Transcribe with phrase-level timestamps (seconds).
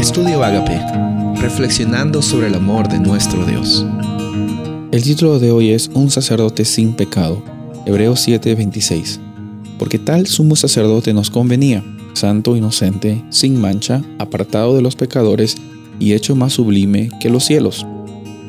[0.00, 0.80] Estudio Agape,
[1.42, 3.84] reflexionando sobre el amor de nuestro Dios.
[4.92, 7.42] El título de hoy es Un sacerdote sin pecado,
[7.84, 9.20] Hebreos 7:26.
[9.78, 11.84] Porque tal sumo sacerdote nos convenía,
[12.14, 15.56] santo, inocente, sin mancha, apartado de los pecadores
[15.98, 17.86] y hecho más sublime que los cielos.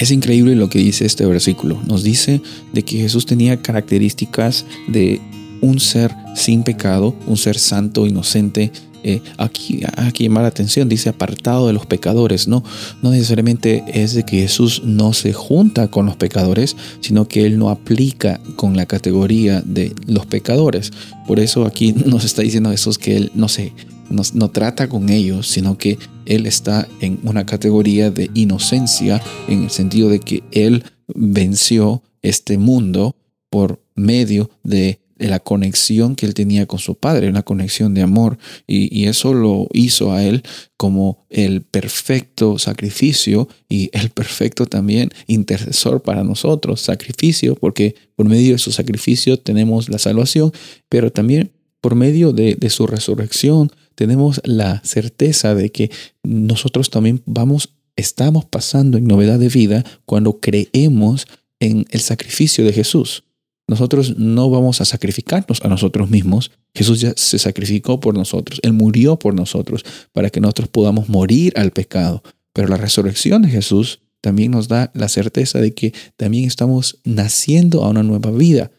[0.00, 1.80] Es increíble lo que dice este versículo.
[1.86, 2.42] Nos dice
[2.72, 5.20] de que Jesús tenía características de
[5.60, 8.72] un ser sin pecado, un ser santo, inocente,
[9.08, 12.48] eh, aquí, aquí llama la atención, dice apartado de los pecadores.
[12.48, 12.64] No,
[13.02, 17.56] no necesariamente es de que Jesús no se junta con los pecadores, sino que Él
[17.56, 20.90] no aplica con la categoría de los pecadores.
[21.28, 23.72] Por eso aquí nos está diciendo Jesús que Él no se,
[24.10, 29.62] no, no trata con ellos, sino que Él está en una categoría de inocencia, en
[29.62, 30.82] el sentido de que Él
[31.14, 33.14] venció este mundo
[33.50, 38.02] por medio de de la conexión que él tenía con su padre, una conexión de
[38.02, 40.42] amor, y, eso lo hizo a él
[40.76, 48.52] como el perfecto sacrificio y el perfecto también intercesor para nosotros, sacrificio, porque por medio
[48.52, 50.52] de su sacrificio tenemos la salvación,
[50.88, 55.90] pero también por medio de, de su resurrección tenemos la certeza de que
[56.22, 61.26] nosotros también vamos, estamos pasando en novedad de vida cuando creemos
[61.60, 63.25] en el sacrificio de Jesús.
[63.68, 66.52] Nosotros no vamos a sacrificarnos a nosotros mismos.
[66.74, 68.60] Jesús ya se sacrificó por nosotros.
[68.62, 72.22] Él murió por nosotros para que nosotros podamos morir al pecado.
[72.52, 77.84] Pero la resurrección de Jesús también nos da la certeza de que también estamos naciendo
[77.84, 78.70] a una nueva vida.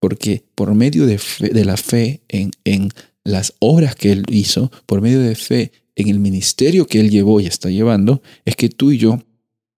[0.00, 1.20] Porque por medio de,
[1.64, 2.90] la fe en, en
[3.22, 7.40] las obras que Él hizo, por medio de fe en el ministerio que Él llevó
[7.40, 9.20] y está llevando, es que tú y yo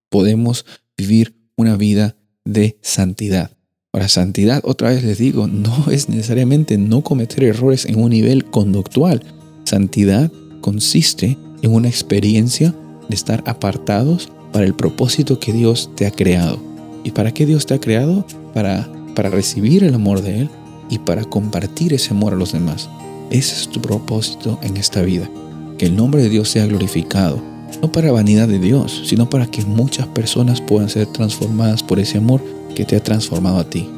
[0.09, 0.65] podemos
[0.97, 3.54] vivir una vida de santidad.
[3.95, 8.43] Para santidad, otra vez les digo, no es necesariamente no cometer errores en un nivel
[8.43, 9.23] conductual.
[9.63, 10.29] Santidad
[10.59, 12.75] consiste en una experiencia
[13.07, 16.59] de estar apartados para el propósito que Dios te ha creado.
[17.05, 18.25] ¿Y para qué Dios te ha creado?
[18.53, 20.49] Para, para recibir el amor de Él
[20.89, 22.89] y para compartir ese amor a los demás.
[23.29, 25.29] Ese es tu propósito en esta vida.
[25.77, 27.41] Que el nombre de Dios sea glorificado.
[27.81, 32.17] No para vanidad de Dios, sino para que muchas personas puedan ser transformadas por ese
[32.17, 32.41] amor
[32.75, 33.89] que te ha transformado a ti.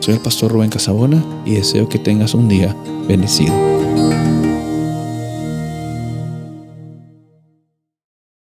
[0.00, 2.76] Soy el pastor Rubén Casabona y deseo que tengas un día
[3.06, 3.54] bendecido.